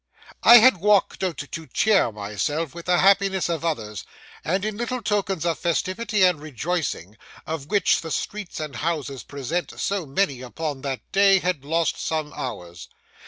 [0.41, 4.03] I had walked out to cheer myself with the happiness of others,
[4.43, 9.21] and, in the little tokens of festivity and rejoicing, of which the streets and houses
[9.21, 12.89] present so many upon that day, had lost some hours.